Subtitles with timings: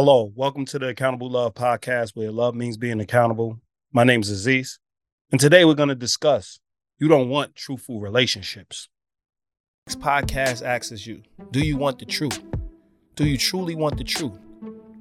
[0.00, 3.58] Hello, welcome to the Accountable Love Podcast, where love means being accountable.
[3.92, 4.78] My name is Aziz,
[5.32, 6.60] and today we're going to discuss
[7.00, 8.88] you don't want truthful relationships.
[9.86, 12.40] This podcast asks you, do you want the truth?
[13.16, 14.38] Do you truly want the truth?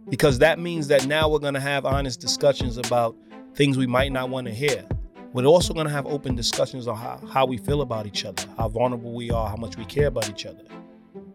[0.09, 3.15] Because that means that now we're going to have honest discussions about
[3.53, 4.83] things we might not want to hear.
[5.31, 8.43] We're also going to have open discussions on how, how we feel about each other,
[8.57, 10.63] how vulnerable we are, how much we care about each other.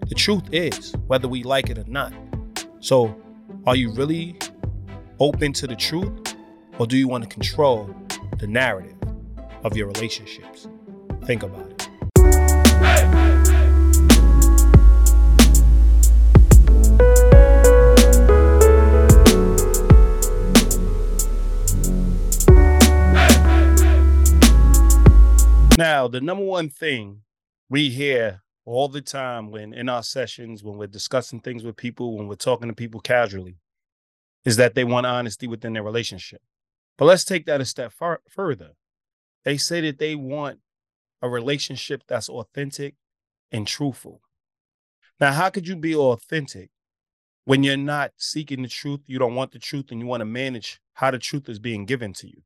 [0.09, 2.13] The truth is, whether we like it or not.
[2.81, 3.17] So,
[3.67, 4.37] are you really
[5.21, 6.35] open to the truth,
[6.79, 7.95] or do you want to control
[8.39, 8.97] the narrative
[9.65, 10.69] of your relationships?
[11.25, 11.89] Think about it.
[25.79, 27.23] Now, the number one thing
[27.71, 32.17] we hear all the time when in our sessions, when we're discussing things with people,
[32.17, 33.57] when we're talking to people casually,
[34.45, 36.41] is that they want honesty within their relationship.
[36.99, 38.71] But let's take that a step far, further.
[39.45, 40.61] They say that they want
[41.21, 42.95] a relationship that's authentic
[43.51, 44.21] and truthful.
[45.21, 46.71] Now, how could you be authentic
[47.45, 49.01] when you're not seeking the truth?
[49.07, 51.85] You don't want the truth and you want to manage how the truth is being
[51.85, 52.43] given to you.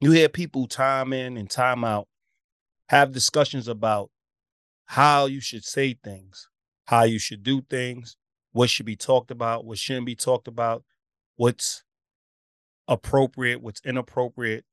[0.00, 2.08] You hear people time in and time out
[2.88, 4.10] have discussions about
[4.86, 6.48] how you should say things,
[6.86, 8.16] how you should do things,
[8.52, 10.84] what should be talked about, what shouldn't be talked about,
[11.36, 11.84] what's
[12.88, 14.64] appropriate, what's inappropriate.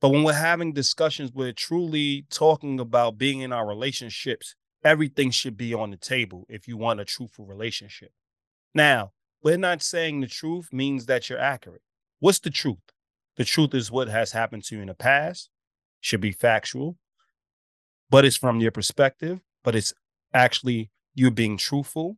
[0.00, 4.54] But when we're having discussions, we're truly talking about being in our relationships.
[4.84, 8.12] Everything should be on the table if you want a truthful relationship.
[8.74, 11.82] Now, we're not saying the truth means that you're accurate.
[12.20, 12.78] What's the truth?
[13.36, 15.48] The truth is what has happened to you in the past,
[16.00, 16.96] should be factual,
[18.10, 19.92] but it's from your perspective, but it's
[20.32, 22.16] actually you being truthful.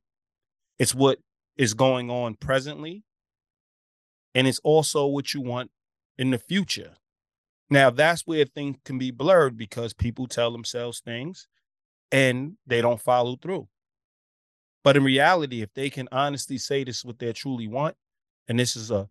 [0.79, 1.19] It's what
[1.57, 3.05] is going on presently.
[4.35, 5.71] And it's also what you want
[6.17, 6.93] in the future.
[7.69, 11.49] Now, that's where things can be blurred because people tell themselves things
[12.11, 13.69] and they don't follow through.
[14.83, 17.97] But in reality, if they can honestly say this is what they truly want,
[18.49, 19.09] and this is a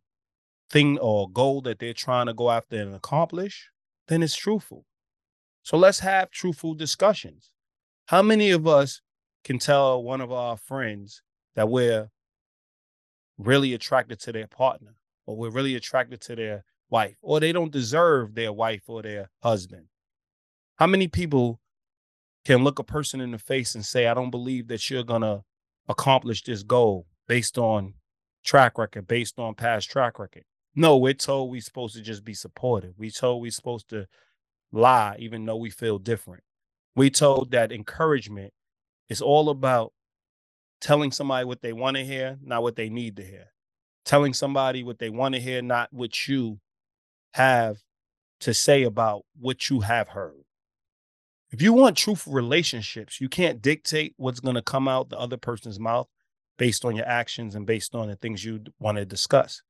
[0.70, 3.70] thing or goal that they're trying to go after and accomplish,
[4.08, 4.86] then it's truthful.
[5.70, 7.52] So let's have truthful discussions.
[8.08, 9.02] How many of us
[9.44, 11.22] can tell one of our friends
[11.56, 12.10] that we're
[13.38, 14.96] really attracted to their partner
[15.28, 19.30] or we're really attracted to their wife or they don't deserve their wife or their
[19.44, 19.86] husband?
[20.78, 21.60] How many people
[22.46, 25.22] can look a person in the face and say, I don't believe that you're going
[25.22, 25.44] to
[25.88, 27.94] accomplish this goal based on
[28.44, 30.46] track record, based on past track record?
[30.74, 32.96] No, we're told we're supposed to just be supportive.
[32.98, 34.08] We're told we're supposed to
[34.72, 36.44] lie, even though we feel different.
[36.96, 38.54] We told that encouragement
[39.10, 39.94] is all about
[40.82, 43.48] telling somebody what they want to hear, not what they need to hear.
[44.06, 46.60] Telling somebody what they want to hear, not what you
[47.34, 47.78] have
[48.42, 50.44] to say about what you have heard.
[51.52, 55.38] If you want truthful relationships, you can't dictate what's going to come out the other
[55.38, 56.08] person's mouth
[56.58, 59.62] based on your actions and based on the things you want to discuss.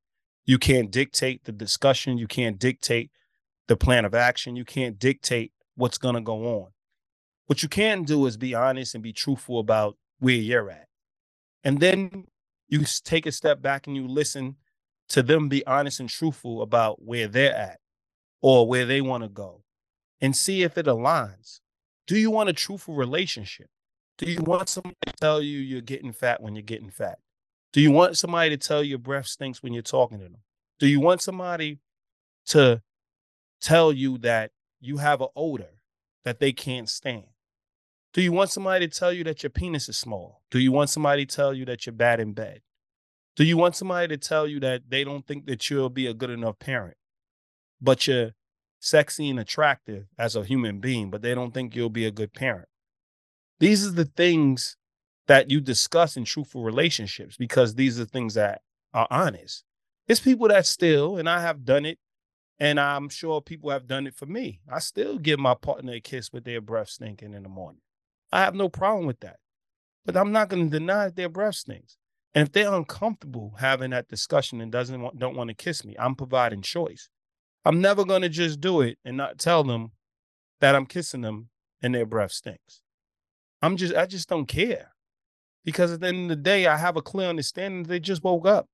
[0.46, 2.18] You can't dictate the discussion.
[2.18, 3.12] You can't dictate
[3.70, 4.58] the plan of action.
[4.58, 6.72] You can't dictate what's going to go on.
[7.46, 10.88] What you can do is be honest and be truthful about where you're at.
[11.64, 12.26] And then
[12.68, 14.58] you take a step back and you listen
[15.10, 17.80] to them be honest and truthful about where they're at
[18.42, 19.64] or where they want to go
[20.20, 21.60] and see if it aligns.
[22.08, 23.68] Do you want a truthful relationship?
[24.18, 27.20] Do you want somebody to tell you you're getting fat when you're getting fat?
[27.72, 30.42] Do you want somebody to tell you your breath stinks when you're talking to them?
[30.80, 31.80] Do you want somebody
[32.48, 32.82] to
[33.62, 35.82] tell you that you have an odor
[36.24, 37.26] that they can't stand?
[38.14, 40.42] Do you want somebody to tell you that your penis is small?
[40.50, 42.62] Do you want somebody to tell you that you're bad in bed?
[43.36, 46.14] Do you want somebody to tell you that they don't think that you'll be a
[46.14, 46.98] good enough parent,
[47.80, 48.32] but you're
[48.80, 52.34] sexy and attractive as a human being, but they don't think you'll be a good
[52.34, 52.68] parent?
[53.60, 54.76] These are the things
[55.28, 58.62] that you discuss in truthful relationships because these are things that
[58.94, 59.64] are honest.
[60.08, 62.00] It's people that still, and I have done it
[62.60, 64.60] and I'm sure people have done it for me.
[64.72, 67.82] I still give my partner a kiss with their breath stinking in the morning.
[68.32, 69.38] I have no problem with that.
[70.06, 71.98] But I'm not going to deny that their breath stinks.
[72.34, 75.96] And if they're uncomfortable having that discussion and doesn't want, don't want to kiss me,
[75.98, 77.10] I'm providing choice.
[77.66, 79.92] I'm never going to just do it and not tell them
[80.60, 81.50] that I'm kissing them
[81.82, 82.82] and their breath stinks.
[83.62, 84.92] I'm just I just don't care.
[85.66, 88.48] Because at the end of the day, I have a clear understanding they just woke
[88.48, 88.68] up.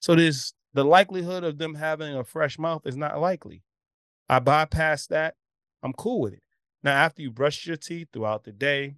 [0.00, 3.62] So there's the likelihood of them having a fresh mouth is not likely.
[4.28, 5.34] I bypass that.
[5.82, 6.42] I'm cool with it.
[6.82, 8.96] Now, after you brush your teeth throughout the day,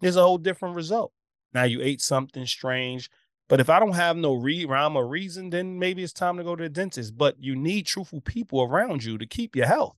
[0.00, 1.12] there's a whole different result.
[1.52, 3.10] Now you ate something strange.
[3.48, 6.44] But if I don't have no re- rhyme or reason, then maybe it's time to
[6.44, 7.16] go to the dentist.
[7.16, 9.96] But you need truthful people around you to keep your health.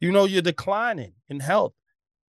[0.00, 1.74] You know, you're declining in health.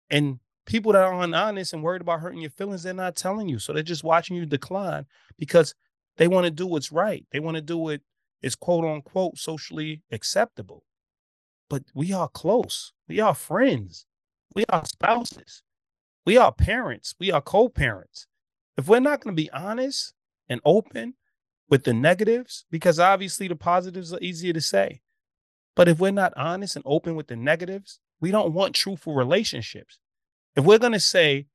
[0.08, 3.58] And people that aren't honest and worried about hurting your feelings, they're not telling you.
[3.58, 5.06] So they're just watching you decline
[5.36, 5.74] because
[6.19, 7.25] they want to do what's right.
[7.32, 8.00] They want to do what
[8.43, 10.85] is quote unquote socially acceptable.
[11.70, 12.93] But we are close.
[13.09, 14.06] We are friends.
[14.55, 15.62] We are spouses.
[16.26, 17.15] We are parents.
[17.19, 18.26] We are co parents.
[18.76, 20.12] If we're not going to be honest
[20.49, 21.15] and open
[21.69, 25.00] with the negatives, because obviously the positives are easier to say,
[25.75, 29.99] but if we're not honest and open with the negatives, we don't want truthful relationships.
[30.56, 31.47] If we're going to say,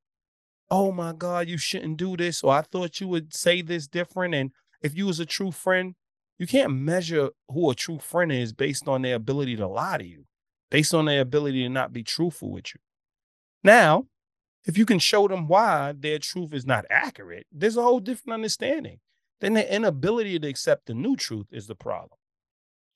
[0.74, 4.34] oh my God, you shouldn't do this, or I thought you would say this different.
[4.34, 4.50] And
[4.82, 5.94] if you was a true friend,
[6.36, 10.04] you can't measure who a true friend is based on their ability to lie to
[10.04, 10.24] you,
[10.72, 12.80] based on their ability to not be truthful with you.
[13.62, 14.06] Now,
[14.66, 18.34] if you can show them why their truth is not accurate, there's a whole different
[18.34, 18.98] understanding.
[19.40, 22.18] Then the inability to accept the new truth is the problem.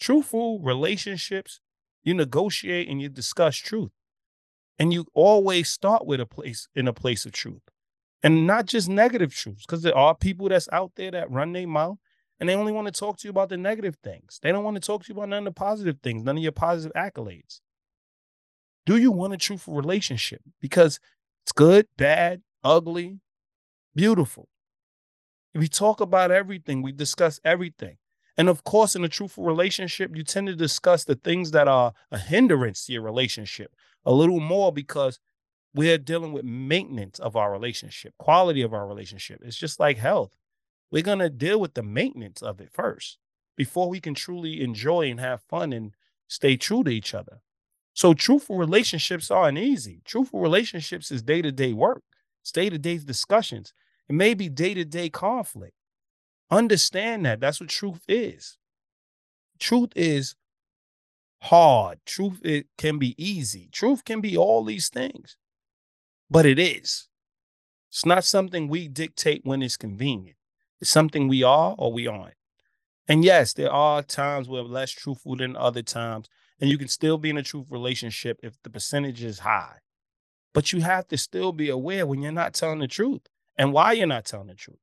[0.00, 1.60] Truthful relationships,
[2.02, 3.92] you negotiate and you discuss truth.
[4.78, 7.62] And you always start with a place in a place of truth.
[8.22, 11.66] And not just negative truths, because there are people that's out there that run their
[11.66, 11.98] mouth
[12.40, 14.38] and they only want to talk to you about the negative things.
[14.42, 16.42] They don't want to talk to you about none of the positive things, none of
[16.42, 17.60] your positive accolades.
[18.86, 20.40] Do you want a truthful relationship?
[20.60, 21.00] Because
[21.44, 23.20] it's good, bad, ugly,
[23.94, 24.48] beautiful.
[25.54, 27.96] We talk about everything, we discuss everything.
[28.38, 31.92] And of course, in a truthful relationship, you tend to discuss the things that are
[32.10, 33.74] a hindrance to your relationship
[34.06, 35.18] a little more because
[35.74, 39.40] we're dealing with maintenance of our relationship, quality of our relationship.
[39.44, 40.36] It's just like health.
[40.90, 43.18] We're going to deal with the maintenance of it first
[43.56, 45.92] before we can truly enjoy and have fun and
[46.28, 47.42] stay true to each other.
[47.92, 50.00] So truthful relationships aren't easy.
[50.04, 52.02] Truthful relationships is day-to-day work,
[52.40, 53.74] it's day-to-day discussions,
[54.08, 55.74] and maybe day-to-day conflict.
[56.50, 57.40] Understand that.
[57.40, 58.56] That's what truth is.
[59.58, 60.34] Truth is
[61.42, 61.98] hard.
[62.06, 63.68] Truth it can be easy.
[63.72, 65.36] Truth can be all these things.
[66.30, 67.08] But it is.
[67.90, 70.36] It's not something we dictate when it's convenient.
[70.80, 72.34] It's something we are or we aren't.
[73.08, 76.28] And yes, there are times where less truthful than other times
[76.60, 79.78] and you can still be in a truth relationship if the percentage is high.
[80.52, 83.22] But you have to still be aware when you're not telling the truth
[83.56, 84.78] and why you're not telling the truth.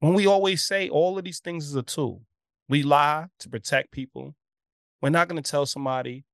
[0.00, 2.22] When we always say all of these things is a tool,
[2.68, 4.34] we lie to protect people.
[5.00, 6.24] We're not going to tell somebody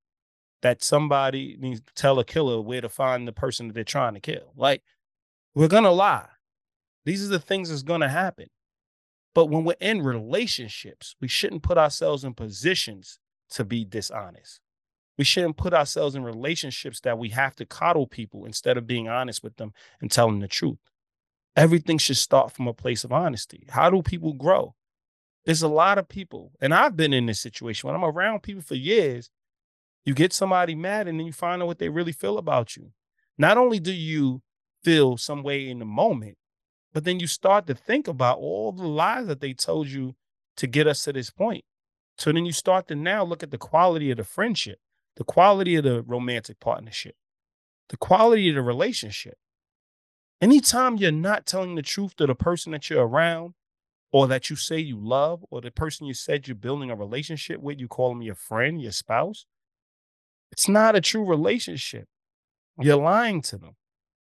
[0.62, 4.14] that somebody needs to tell a killer where to find the person that they're trying
[4.14, 4.52] to kill.
[4.56, 4.82] Like,
[5.54, 6.28] we're going to lie.
[7.04, 8.46] These are the things that's going to happen.
[9.34, 13.18] But when we're in relationships, we shouldn't put ourselves in positions
[13.50, 14.60] to be dishonest.
[15.18, 19.08] We shouldn't put ourselves in relationships that we have to coddle people instead of being
[19.08, 20.78] honest with them and telling the truth.
[21.54, 23.66] Everything should start from a place of honesty.
[23.68, 24.74] How do people grow?
[25.44, 28.62] There's a lot of people, and I've been in this situation when I'm around people
[28.62, 29.30] for years.
[30.04, 32.92] You get somebody mad, and then you find out what they really feel about you.
[33.36, 34.42] Not only do you
[34.82, 36.36] feel some way in the moment,
[36.92, 40.14] but then you start to think about all the lies that they told you
[40.56, 41.64] to get us to this point.
[42.18, 44.78] So then you start to now look at the quality of the friendship,
[45.16, 47.16] the quality of the romantic partnership,
[47.88, 49.34] the quality of the relationship.
[50.42, 53.54] Anytime you're not telling the truth to the person that you're around,
[54.10, 57.60] or that you say you love, or the person you said you're building a relationship
[57.60, 59.46] with, you call them your friend, your spouse,
[60.50, 62.06] it's not a true relationship.
[62.78, 63.76] You're lying to them.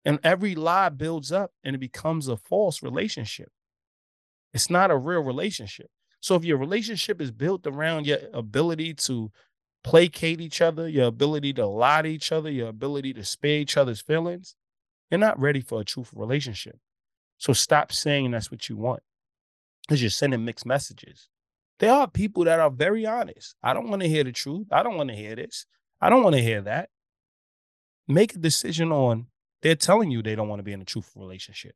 [0.04, 3.50] And every lie builds up and it becomes a false relationship.
[4.54, 5.90] It's not a real relationship.
[6.20, 9.32] So if your relationship is built around your ability to
[9.84, 13.78] placate each other, your ability to lie to each other, your ability to spare each
[13.78, 14.56] other's feelings,
[15.12, 16.80] you're not ready for a truthful relationship.
[17.38, 19.04] So stop saying that's what you want
[19.84, 21.28] because you're sending mixed messages.
[21.80, 23.56] There are people that are very honest.
[23.62, 24.68] I don't want to hear the truth.
[24.72, 25.66] I don't want to hear this.
[26.00, 26.90] I don't want to hear that.
[28.08, 29.28] Make a decision on
[29.62, 31.76] they're telling you they don't want to be in a truthful relationship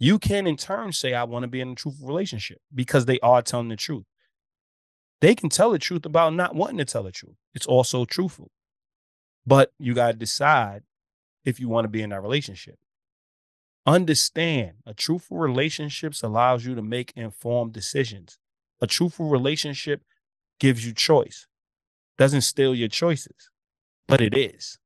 [0.00, 3.20] you can in turn say, I want to be in a truthful relationship because they
[3.20, 4.06] are telling the truth.
[5.20, 7.36] They can tell the truth about not wanting to tell the truth.
[7.54, 8.50] It's also truthful.
[9.46, 10.84] But you got to decide
[11.44, 12.76] if you want to be in that relationship.
[13.86, 18.38] Understand a truthful relationships allows you to make informed decisions.
[18.80, 20.02] A truthful relationship
[20.58, 21.46] gives you choice,
[22.18, 23.50] doesn't steal your choices,
[24.06, 24.78] but it is.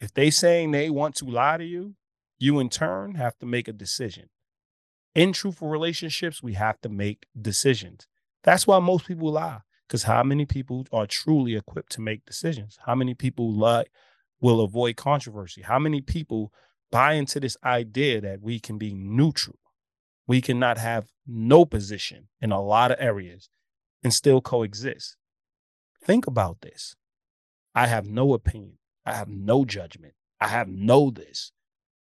[0.00, 1.94] If they saying they want to lie to you,
[2.38, 4.28] you in turn have to make a decision
[5.14, 8.06] in truthful relationships, we have to make decisions.
[8.44, 9.60] That's why most people lie.
[9.86, 12.78] Because how many people are truly equipped to make decisions?
[12.86, 13.86] How many people lie,
[14.40, 15.62] will avoid controversy?
[15.62, 16.52] How many people
[16.90, 19.58] buy into this idea that we can be neutral?
[20.26, 23.48] We cannot have no position in a lot of areas
[24.02, 25.16] and still coexist.
[26.02, 26.96] Think about this.
[27.74, 28.78] I have no opinion.
[29.04, 30.14] I have no judgment.
[30.40, 31.52] I have no this.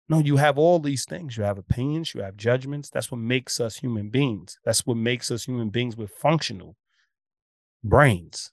[0.10, 1.38] No, you have all these things.
[1.38, 2.90] You have opinions, you have judgments.
[2.90, 4.60] That's what makes us human beings.
[4.66, 6.76] That's what makes us human beings with functional
[7.84, 8.52] brains,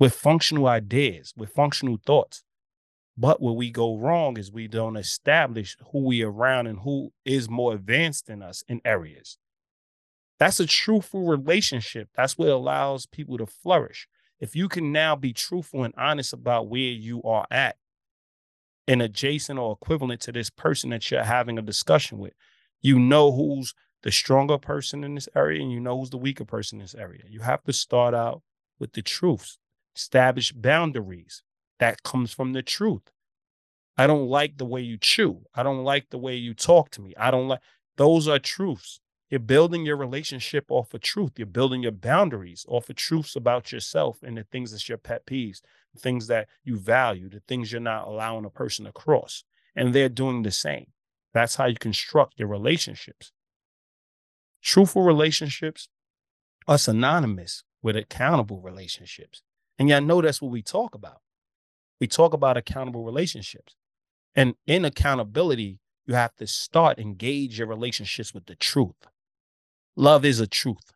[0.00, 2.42] with functional ideas, with functional thoughts.
[3.16, 7.12] But where we go wrong is we don't establish who we are around and who
[7.24, 9.36] is more advanced than us in areas.
[10.38, 12.08] That's a truthful relationship.
[12.16, 14.08] That's what allows people to flourish.
[14.40, 17.76] If you can now be truthful and honest about where you are at
[18.88, 22.32] and adjacent or equivalent to this person that you're having a discussion with,
[22.80, 26.46] you know who's the stronger person in this area and you know who's the weaker
[26.46, 27.22] person in this area.
[27.28, 28.42] You have to start out
[28.78, 29.58] with the truths,
[29.94, 31.42] establish boundaries,
[31.78, 33.10] that comes from the truth.
[33.96, 35.42] I don't like the way you chew.
[35.54, 37.14] I don't like the way you talk to me.
[37.18, 37.60] I don't like
[37.96, 39.00] those are truths.
[39.28, 41.32] You're building your relationship off of truth.
[41.36, 45.24] You're building your boundaries off of truths about yourself and the things that's your pet
[45.26, 45.60] peeves,
[45.94, 49.44] the things that you value, the things you're not allowing a person to cross.
[49.76, 50.86] And they're doing the same.
[51.32, 53.32] That's how you construct your relationships.
[54.62, 55.88] Truthful relationships
[56.66, 59.42] are synonymous with accountable relationships.
[59.80, 61.18] And y'all know that's what we talk about
[62.00, 63.76] we talk about accountable relationships.
[64.34, 69.06] And in accountability, you have to start engage your relationships with the truth.
[69.96, 70.92] Love is a truth.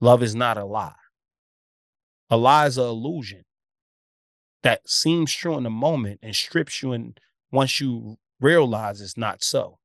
[0.00, 0.94] Love is not a lie.
[2.30, 3.42] A lie is an illusion
[4.62, 7.20] that seems true in the moment and strips you and
[7.52, 9.78] once you realize it's not so.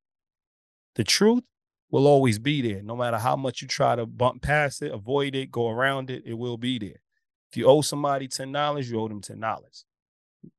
[0.94, 1.44] The truth
[1.90, 2.82] will always be there.
[2.82, 6.22] No matter how much you try to bump past it, avoid it, go around it,
[6.24, 7.02] it will be there.
[7.50, 9.84] If you owe somebody $10, you owe them $10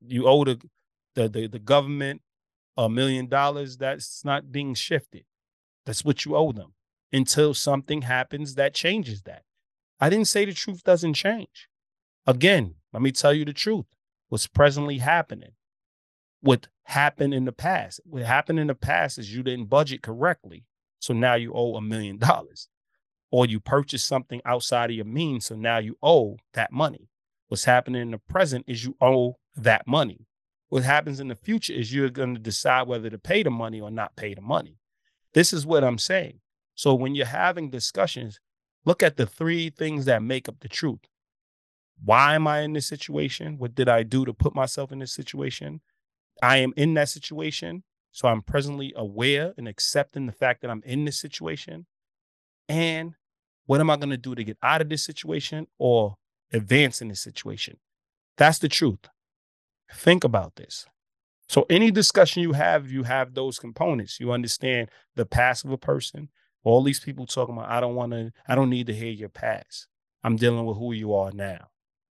[0.06, 0.62] you owe the,
[1.16, 2.22] the the, the government
[2.78, 5.26] a million dollars that's not being shifted.
[5.86, 6.74] That's what you owe them
[7.12, 9.44] until something happens that changes that.
[10.00, 11.68] I didn't say the truth doesn't change.
[12.26, 13.86] Again, let me tell you the truth.
[14.30, 15.52] What's presently happening,
[16.40, 18.00] what happened in the past.
[18.06, 20.64] What happened in the past is you didn't budget correctly.
[21.00, 22.70] So now you owe a million dollars.
[23.32, 25.46] Or you purchase something outside of your means.
[25.46, 27.08] So now you owe that money.
[27.48, 30.28] What's happening in the present is you owe that money.
[30.70, 33.82] What happens in the future is you're going to decide whether to pay the money
[33.82, 34.78] or not pay the money.
[35.34, 36.40] This is what I'm saying.
[36.76, 38.40] So when you're having discussions,
[38.86, 41.02] look at the three things that make up the truth.
[42.04, 43.58] Why am I in this situation?
[43.58, 45.82] What did I do to put myself in this situation?
[46.42, 47.84] I am in that situation.
[48.12, 51.86] So I'm presently aware and accepting the fact that I'm in this situation.
[52.68, 53.14] And
[53.66, 56.16] what am I going to do to get out of this situation or
[56.52, 57.78] advance in this situation?
[58.38, 59.08] That's the truth.
[59.94, 60.86] Think about this.
[61.48, 64.20] So any discussion you have, you have those components.
[64.20, 66.30] You understand the past of a person.
[66.64, 69.30] All these people talking about, I don't want to, I don't need to hear your
[69.30, 69.88] past.
[70.24, 71.68] I'm dealing with who you are now.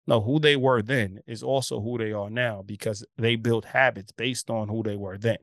[0.06, 4.12] No, who they were then is also who they are now because they built habits
[4.12, 5.38] based on who they were then.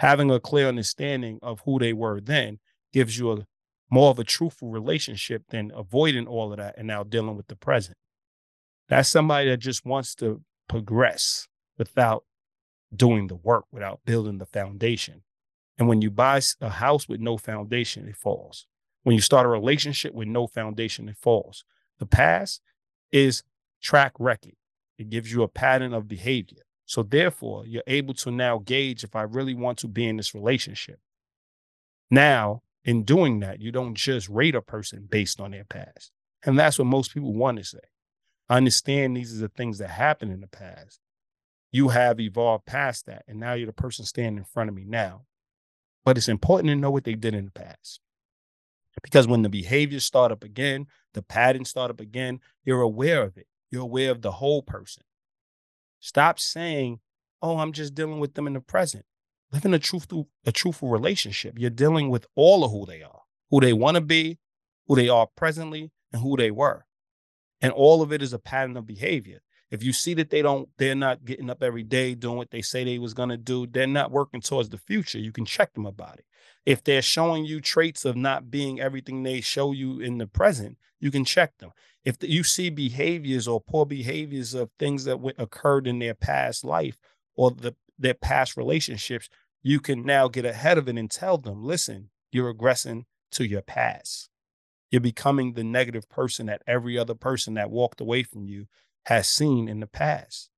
[0.00, 2.58] Having a clear understanding of who they were then
[2.92, 3.46] gives you a
[3.90, 7.56] more of a truthful relationship than avoiding all of that and now dealing with the
[7.56, 7.96] present.
[8.88, 12.24] That's somebody that just wants to progress without
[12.94, 15.22] doing the work, without building the foundation.
[15.78, 18.66] And when you buy a house with no foundation, it falls.
[19.02, 21.64] When you start a relationship with no foundation, it falls.
[21.98, 22.60] The past
[23.10, 23.42] is
[23.80, 24.56] track record.
[24.98, 26.62] It gives you a pattern of behavior.
[26.84, 30.34] So therefore, you're able to now gauge if I really want to be in this
[30.34, 30.98] relationship.
[32.10, 36.12] Now, in doing that, you don't just rate a person based on their past.
[36.44, 37.78] And that's what most people want to say.
[38.48, 40.98] I understand these are the things that happened in the past,
[41.72, 43.24] you have evolved past that.
[43.28, 45.22] And now you're the person standing in front of me now.
[46.04, 48.00] But it's important to know what they did in the past.
[49.02, 53.36] Because when the behaviors start up again, the patterns start up again, you're aware of
[53.36, 53.46] it.
[53.70, 55.04] You're aware of the whole person.
[56.00, 57.00] Stop saying,
[57.40, 59.04] oh, I'm just dealing with them in the present.
[59.52, 61.54] Live in a truthful, a truthful relationship.
[61.58, 64.38] You're dealing with all of who they are, who they want to be,
[64.86, 66.84] who they are presently, and who they were.
[67.60, 69.40] And all of it is a pattern of behavior.
[69.70, 72.62] If you see that they don't, they're not getting up every day doing what they
[72.62, 75.18] say they was gonna do, they're not working towards the future.
[75.18, 76.24] You can check them about it.
[76.66, 80.76] If they're showing you traits of not being everything they show you in the present,
[80.98, 81.70] you can check them.
[82.04, 86.64] If you see behaviors or poor behaviors of things that w- occurred in their past
[86.64, 86.98] life
[87.36, 89.28] or the, their past relationships,
[89.62, 93.62] you can now get ahead of it and tell them, listen, you're regressing to your
[93.62, 94.28] past.
[94.90, 98.66] You're becoming the negative person that every other person that walked away from you
[99.06, 100.50] has seen in the past.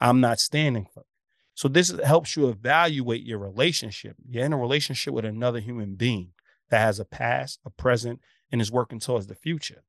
[0.00, 1.06] I'm not standing for it.
[1.54, 4.16] So this helps you evaluate your relationship.
[4.26, 6.32] You're in a relationship with another human being.
[6.70, 8.20] that has a past, a present,
[8.50, 9.82] and is working towards the future.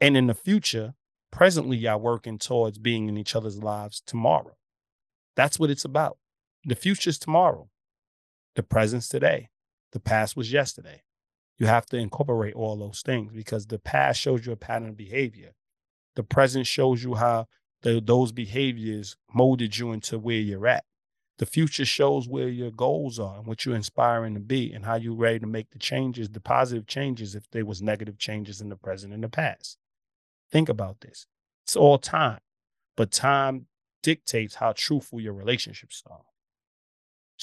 [0.00, 0.94] And in the future,
[1.30, 4.56] presently, y'all working towards being in each other's lives tomorrow.
[5.34, 6.18] That's what it's about.
[6.66, 7.68] The future's tomorrow.
[8.54, 9.50] The present's today.
[9.92, 11.02] The past was yesterday.
[11.58, 14.96] You have to incorporate all those things because the past shows you a pattern of
[14.96, 15.52] behavior.
[16.16, 17.46] The present shows you how
[17.82, 20.84] the, those behaviors molded you into where you're at.
[21.38, 24.94] The future shows where your goals are and what you're inspiring to be and how
[24.94, 28.68] you're ready to make the changes, the positive changes if there was negative changes in
[28.68, 29.76] the present and the past.
[30.50, 31.26] Think about this.
[31.64, 32.40] It's all time,
[32.96, 33.66] but time
[34.02, 36.22] dictates how truthful your relationships are.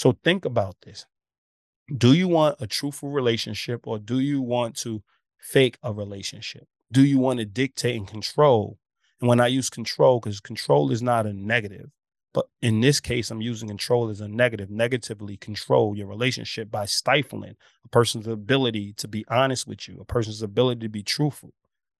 [0.01, 1.05] So think about this.
[1.95, 5.03] Do you want a truthful relationship or do you want to
[5.37, 6.67] fake a relationship?
[6.91, 8.79] Do you want to dictate and control?
[9.19, 11.91] And when I use control, because control is not a negative,
[12.33, 16.85] but in this case, I'm using control as a negative, negatively control your relationship by
[16.85, 17.53] stifling
[17.85, 21.53] a person's ability to be honest with you, a person's ability to be truthful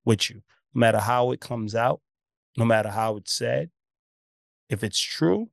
[0.06, 0.38] with you,
[0.74, 2.02] no matter how it comes out,
[2.58, 3.70] no matter how it's said.
[4.70, 5.52] If it's true,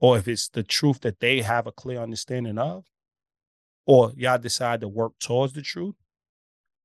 [0.00, 2.84] or if it's the truth that they have a clear understanding of,
[3.86, 5.96] or y'all decide to work towards the truth,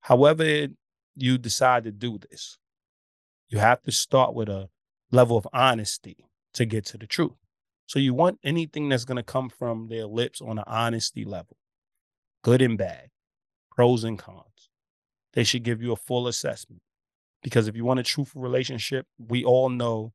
[0.00, 0.68] however
[1.14, 2.58] you decide to do this,
[3.48, 4.68] you have to start with a
[5.10, 6.16] level of honesty
[6.54, 7.36] to get to the truth.
[7.86, 11.56] So you want anything that's going to come from their lips on an honesty level,
[12.42, 13.10] good and bad,
[13.70, 14.70] pros and cons.
[15.34, 16.80] They should give you a full assessment.
[17.42, 20.14] Because if you want a truthful relationship, we all know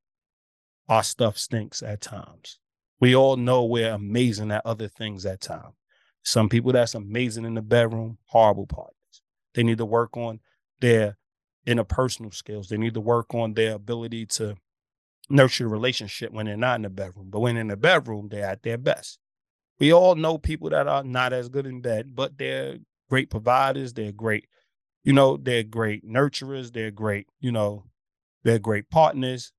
[0.88, 2.58] our stuff stinks at times.
[3.00, 5.76] We all know we're amazing at other things at times.
[6.24, 8.94] Some people that's amazing in the bedroom, horrible partners.
[9.54, 10.42] They need to work on
[10.82, 11.18] their
[11.66, 12.68] interpersonal skills.
[12.68, 14.58] They need to work on their ability to
[15.30, 17.28] nurture a relationship when they're not in the bedroom.
[17.30, 19.20] But when in the bedroom, they're at their best.
[19.80, 22.80] We all know people that are not as good in bed, but they're
[23.10, 23.94] great providers.
[23.94, 24.48] They're great,
[25.04, 26.74] you know, they're great nurturers.
[26.74, 27.86] They're great, you know,
[28.44, 29.54] they're great partners.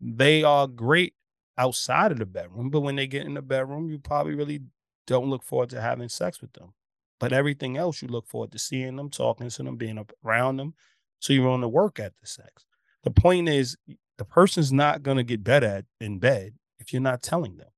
[0.00, 1.14] They are great
[1.60, 2.70] outside of the bedroom.
[2.70, 4.62] But when they get in the bedroom, you probably really
[5.06, 6.72] don't look forward to having sex with them.
[7.18, 10.72] But everything else, you look forward to seeing them, talking to them, being around them.
[11.18, 12.64] So you're on to work at the sex.
[13.04, 13.76] The point is,
[14.16, 17.68] the person's not going to get better at, in bed if you're not telling them.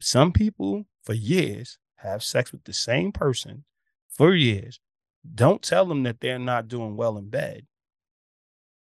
[0.00, 3.64] Some people for years have sex with the same person
[4.08, 4.80] for years.
[5.34, 7.66] Don't tell them that they're not doing well in bed.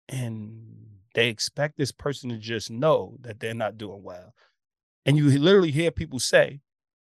[0.09, 0.76] And
[1.17, 4.35] they expect this person to just know that they're not doing well.
[5.03, 6.61] And you literally hear people say,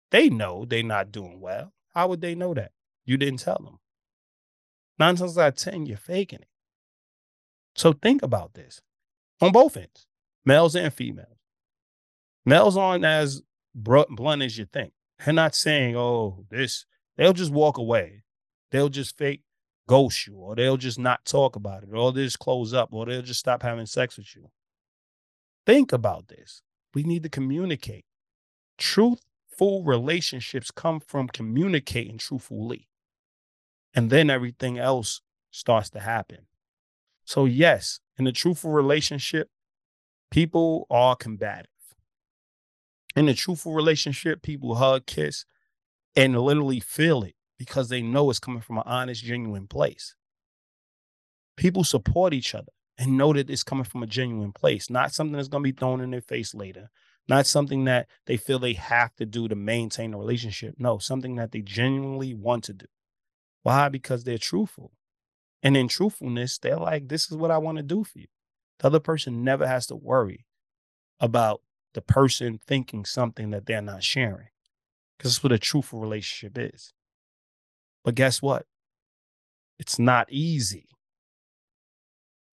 [0.09, 1.73] they know they're not doing well.
[1.93, 2.71] How would they know that?
[3.03, 3.79] You didn't tell them.
[4.97, 6.47] Nine times out of 10, you're faking it.
[7.75, 8.79] So think about this
[9.41, 10.07] on both ends,
[10.45, 11.38] males and females.
[12.45, 13.41] Males aren't as
[13.75, 14.93] blunt as you think.
[15.25, 16.85] They're not saying, oh, this,
[17.17, 18.23] they'll just walk away.
[18.71, 19.41] They'll just fake
[19.89, 23.08] ghost you, or they'll just not talk about it, or they'll just close up, or
[23.08, 24.52] they'll just stop having sex with you.
[25.65, 26.62] Think about this.
[26.93, 28.06] We need to communicate.
[28.78, 32.88] Truthful relationships come from communicating truthfully.
[33.95, 36.45] And then everything else starts to happen.
[37.25, 39.49] So, yes, in a truthful relationship,
[40.30, 41.65] people are combative.
[43.15, 45.45] In a truthful relationship, people hug, kiss,
[46.15, 50.15] and literally feel it because they know it's coming from an honest, genuine place.
[51.58, 55.34] People support each other and know that it's coming from a genuine place, not something
[55.34, 56.89] that's going to be thrown in their face later,
[57.28, 60.76] not something that they feel they have to do to maintain a relationship.
[60.80, 62.88] No, something that they genuinely want to do.
[63.62, 63.89] Why?
[63.89, 64.93] Because they're truthful.
[65.62, 68.28] And in truthfulness, they're like, this is what I want to do for you.
[68.80, 70.45] The other person never has to worry
[71.19, 71.62] about
[71.93, 74.48] the person thinking something that they're not sharing.
[75.17, 76.93] Because that's what a truthful relationship is.
[78.03, 78.65] But guess what?
[79.77, 80.88] It's not easy.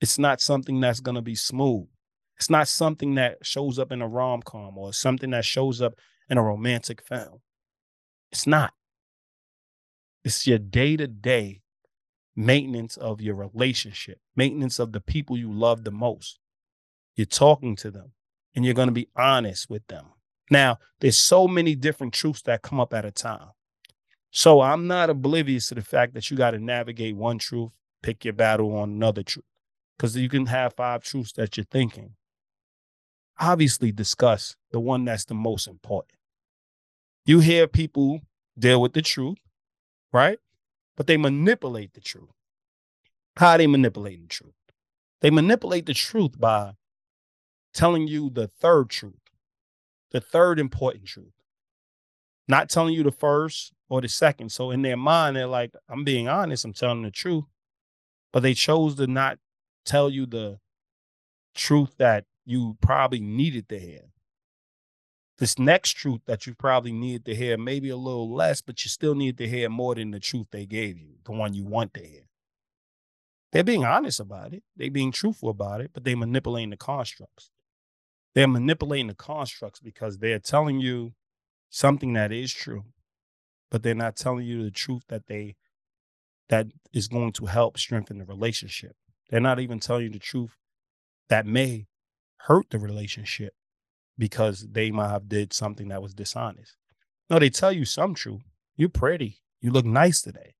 [0.01, 1.89] It's not something that's going to be smooth.
[2.37, 5.95] It's not something that shows up in a rom com or something that shows up
[6.29, 7.41] in a romantic film.
[8.31, 8.75] It's not.
[10.25, 11.63] It's your day to day
[12.35, 16.39] maintenance of your relationship, maintenance of the people you love the most.
[17.15, 18.13] You're talking to them
[18.55, 20.07] and you're going to be honest with them.
[20.51, 23.49] Now, there's so many different truths that come up at a time.
[24.31, 28.25] So I'm not oblivious to the fact that you got to navigate one truth, pick
[28.25, 29.47] your battle on another truth,
[29.97, 32.15] because you can have five truths that you're thinking.
[33.41, 36.19] Obviously, discuss the one that's the most important.
[37.25, 38.21] You hear people
[38.59, 39.39] deal with the truth,
[40.13, 40.39] right?
[40.97, 42.31] but they manipulate the truth.
[43.37, 44.55] How are they manipulating the truth?
[45.21, 46.73] They manipulate the truth by
[47.75, 49.21] telling you the third truth,
[50.11, 51.33] the third important truth.
[52.49, 54.53] Not telling you the first or the second.
[54.53, 57.45] So in their mind, they're like, I'm being honest, I'm telling the truth.
[58.33, 59.39] But they chose to not
[59.85, 60.59] tell you the
[61.55, 64.03] truth that you probably needed to hear.
[65.39, 68.89] This next truth that you probably needed to hear, maybe a little less, but you
[68.89, 71.93] still need to hear more than the truth they gave you, the one you want
[71.95, 72.23] to hear.
[73.53, 74.63] They're being honest about it.
[74.77, 77.51] They're being truthful about it, but they're manipulating the constructs.
[78.35, 81.13] They're manipulating the constructs because they're telling you
[81.77, 82.85] something that is true,
[83.71, 85.57] but they're not telling you the truth that they
[86.49, 88.97] that is going to help strengthen the relationship.
[89.29, 90.57] They're not even telling you the truth
[91.29, 91.87] that may
[92.39, 93.53] hurt the relationship
[94.17, 96.77] because they might have did something that was dishonest.
[97.29, 98.43] No, they tell you some truth.
[98.77, 99.43] You're pretty.
[99.61, 100.55] You look nice today.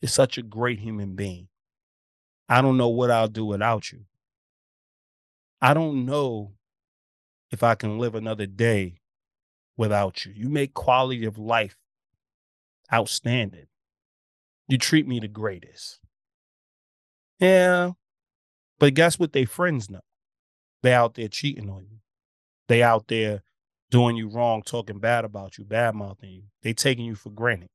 [0.00, 1.48] You're such a great human being.
[2.48, 4.04] I don't know what I'll do without you.
[5.60, 6.52] I don't know
[7.50, 9.00] if I can live another day
[9.76, 10.32] without you.
[10.34, 11.76] You make quality of life
[12.92, 13.66] outstanding.
[14.68, 16.00] You treat me the greatest.
[17.38, 17.92] Yeah.
[18.78, 20.00] But guess what they friends know?
[20.82, 21.98] They out there cheating on you.
[22.68, 23.42] They out there
[23.90, 26.42] doing you wrong, talking bad about you, bad mouthing you.
[26.62, 27.68] They taking you for granted.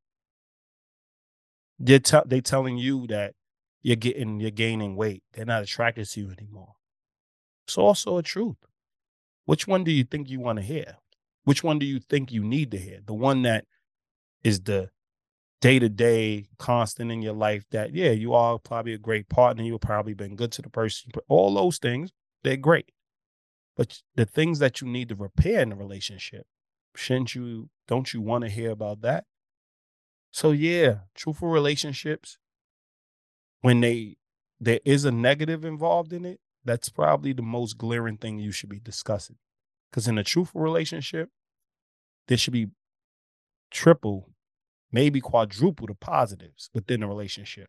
[1.80, 3.34] They're t- they telling you that
[3.82, 5.24] you're getting you're gaining weight.
[5.34, 6.74] They're not attracted to you anymore.
[7.66, 8.58] It's also a truth.
[9.46, 10.98] Which one do you think you want to hear?
[11.44, 13.00] Which one do you think you need to hear?
[13.06, 13.66] The one that
[14.44, 14.90] is the
[15.60, 19.64] day to day constant in your life that, yeah, you are probably a great partner.
[19.64, 21.12] You've probably been good to the person.
[21.28, 22.12] All those things,
[22.44, 22.92] they're great.
[23.78, 26.46] But the things that you need to repair in the relationship,
[26.96, 29.26] shouldn't you, don't you want to hear about that?
[30.32, 32.38] So, yeah, truthful relationships,
[33.62, 34.18] when they,
[34.60, 38.70] there is a negative involved in it, that's probably the most glaring thing you should
[38.70, 39.38] be discussing.
[39.92, 41.30] Because in a truthful relationship,
[42.28, 42.68] there should be
[43.72, 44.30] triple,
[44.92, 47.68] maybe quadruple the positives within the relationship.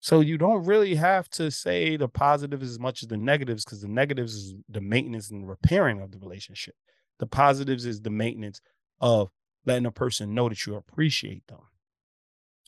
[0.00, 3.80] So you don't really have to say the positives as much as the negatives, because
[3.80, 6.74] the negatives is the maintenance and repairing of the relationship.
[7.18, 8.60] The positives is the maintenance
[9.00, 9.30] of
[9.64, 11.60] letting a person know that you appreciate them.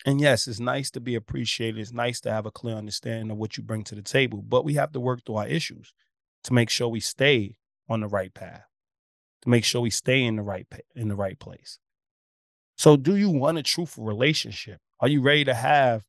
[0.07, 1.79] And yes, it's nice to be appreciated.
[1.79, 4.65] It's nice to have a clear understanding of what you bring to the table, but
[4.65, 5.93] we have to work through our issues
[6.45, 7.57] to make sure we stay
[7.89, 8.65] on the right path
[9.43, 11.79] to make sure we stay in the right in the right place.
[12.77, 14.81] So, do you want a truthful relationship?
[15.01, 16.03] Are you ready to have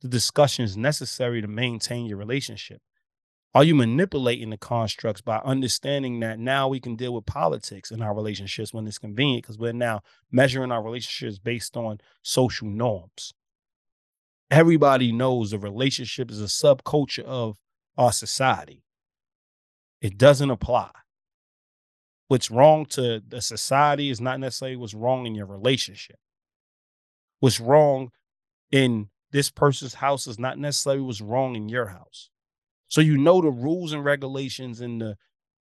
[0.00, 2.80] the discussions necessary to maintain your relationship?
[3.54, 8.02] Are you manipulating the constructs by understanding that now we can deal with politics in
[8.02, 10.00] our relationships when it's convenient because we're now
[10.32, 13.32] measuring our relationships based on social norms?
[14.50, 17.58] Everybody knows a relationship is a subculture of
[17.96, 18.82] our society.
[20.00, 20.90] It doesn't apply
[22.28, 26.18] what's wrong to the society is not necessarily what's wrong in your relationship.
[27.40, 28.10] What's wrong
[28.70, 32.30] in this person's house is not necessarily what's wrong in your house.
[32.88, 35.16] So you know the rules and regulations and the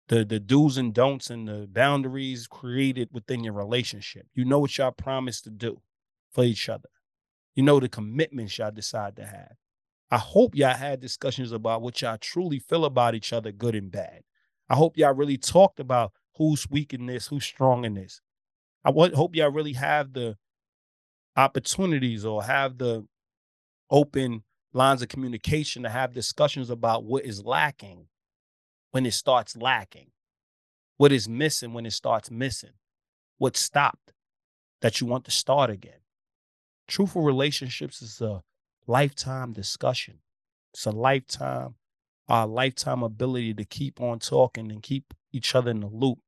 [0.09, 4.27] the the do's and don'ts and the boundaries created within your relationship.
[4.35, 5.81] You know what y'all promised to do
[6.31, 6.91] for each other.
[7.55, 9.55] You know the commitments y'all decide to have.
[10.11, 13.91] I hope y'all had discussions about what y'all truly feel about each other, good and
[13.91, 14.23] bad.
[14.69, 18.21] I hope y'all really talked about who's weak in this, who's strong in this.
[18.85, 20.37] I hope y'all really have the
[21.37, 23.07] opportunities or have the
[23.91, 24.43] open
[24.73, 28.07] lines of communication to have discussions about what is lacking
[28.91, 30.11] when it starts lacking,
[30.97, 32.73] what is missing when it starts missing,
[33.39, 34.13] what stopped
[34.83, 36.01] that you want to start again.
[36.87, 38.43] Truthful relationships is a
[38.87, 40.19] lifetime discussion.
[40.75, 41.77] It's a lifetime,
[42.29, 46.19] our lifetime ability to keep on talking and keep each other in the loop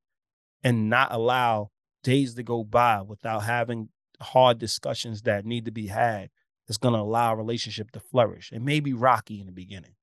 [0.62, 1.70] and not allow
[2.02, 3.88] days to go by without having
[4.20, 6.30] hard discussions that need to be had
[6.66, 8.50] that's going to allow a relationship to flourish.
[8.52, 9.94] It may be rocky in the beginning,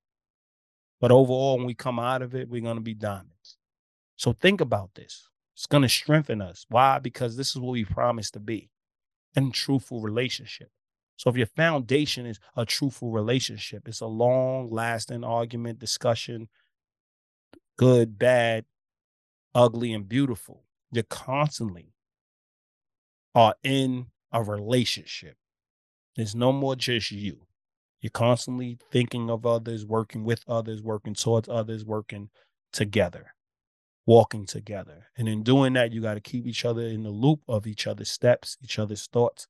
[1.02, 3.58] but overall, when we come out of it, we're going to be diamonds.
[4.16, 5.28] So think about this.
[5.56, 6.66] It's going to strengthen us.
[6.70, 7.00] Why?
[7.00, 8.70] Because this is what we promised to be
[9.36, 10.70] in truthful relationship.
[11.18, 16.50] So if your foundation is a truthful relationship, it's a long lasting argument, discussion,
[17.78, 18.66] good, bad,
[19.56, 20.64] ugly, and beautiful.
[20.92, 21.94] You constantly
[23.36, 25.38] are in a relationship.
[26.16, 27.48] There's no more just you.
[28.02, 32.30] You're constantly thinking of others, working with others, working towards others, working
[32.72, 33.34] together,
[34.06, 35.08] walking together.
[35.18, 37.88] And in doing that, you got to keep each other in the loop of each
[37.88, 39.48] other's steps, each other's thoughts,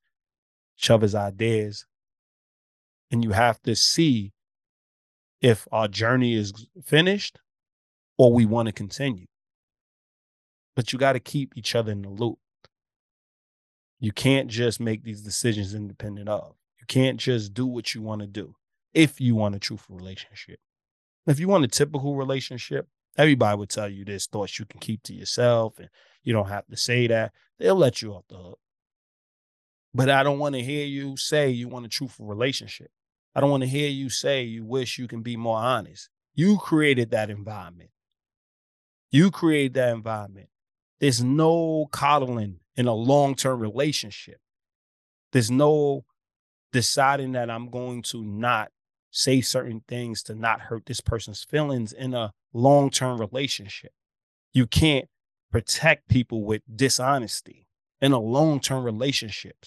[0.78, 1.86] each other's ideas.
[3.12, 4.34] And you have to see
[5.42, 7.40] if our journey is finished
[8.18, 9.26] or we want to continue
[10.76, 12.40] but you got to keep each other in the loop.
[14.00, 16.56] You can't just make these decisions independent of.
[16.80, 18.56] You can't just do what you want to do
[18.94, 20.60] if you want a truthful relationship.
[21.26, 25.04] If you want a typical relationship, everybody would tell you there's thoughts you can keep
[25.04, 25.90] to yourself and
[26.24, 27.32] you don't have to say that.
[27.60, 28.60] They'll let you off the hook.
[29.94, 32.90] But I don't want to hear you say you want a truthful relationship.
[33.36, 36.10] I don't want to hear you say you wish you can be more honest.
[36.36, 37.92] You created that environment.
[39.12, 40.50] You created that environment.
[41.04, 44.38] There's no coddling in a long term relationship.
[45.34, 46.06] There's no
[46.72, 48.70] deciding that I'm going to not
[49.12, 53.92] say certain things to not hurt this person's feelings in a long term relationship.
[54.54, 55.10] You can't
[55.52, 57.68] protect people with dishonesty
[58.00, 59.58] in a long term relationship.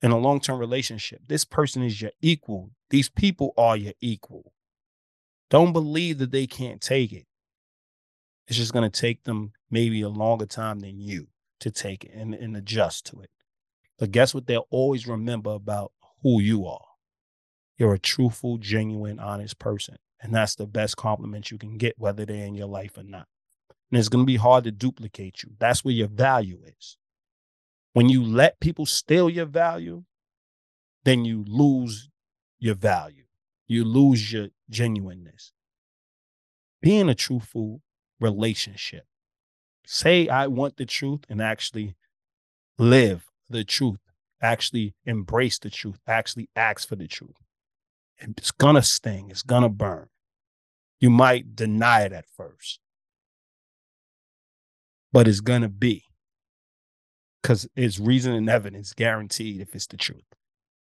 [0.00, 2.70] In a long term relationship, this person is your equal.
[2.88, 4.54] These people are your equal.
[5.50, 7.26] Don't believe that they can't take it.
[8.48, 11.28] It's just going to take them maybe a longer time than you
[11.60, 13.30] to take and, and adjust to it.
[13.98, 14.46] But guess what?
[14.46, 16.86] They'll always remember about who you are.
[17.76, 19.96] You're a truthful, genuine, honest person.
[20.22, 23.26] And that's the best compliment you can get, whether they're in your life or not.
[23.90, 25.52] And it's going to be hard to duplicate you.
[25.58, 26.96] That's where your value is.
[27.92, 30.04] When you let people steal your value,
[31.04, 32.08] then you lose
[32.58, 33.24] your value.
[33.66, 35.52] You lose your genuineness.
[36.82, 37.82] Being a truthful
[38.20, 39.04] relationship.
[39.92, 41.96] Say, I want the truth and actually
[42.78, 43.98] live the truth,
[44.40, 47.34] actually embrace the truth, actually ask for the truth.
[48.20, 50.06] And It's gonna sting, it's gonna burn.
[51.00, 52.78] You might deny it at first,
[55.10, 56.04] but it's gonna be
[57.42, 60.36] because it's reason and evidence guaranteed if it's the truth.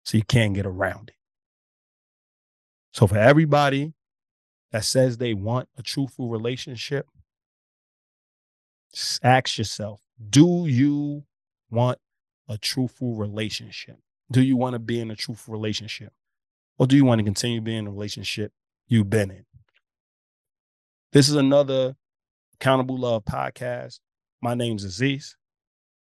[0.04, 1.16] So you can't get around it.
[2.94, 3.94] So for everybody
[4.74, 7.08] that says they want a truthful relationship,
[9.23, 11.23] ask yourself, do you
[11.69, 11.99] want
[12.47, 13.97] a truthful relationship?
[14.32, 16.13] Do you want to be in a truthful relationship?
[16.78, 18.54] Or do you want to continue being in a relationship
[18.88, 19.45] you've been in?
[21.12, 21.95] This is another
[22.56, 23.99] Accountable Love podcast.
[24.41, 25.36] My name's Aziz.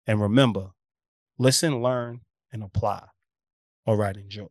[0.08, 0.72] And remember,
[1.38, 3.06] listen, learn, and apply.
[3.86, 4.48] All right, enjoy.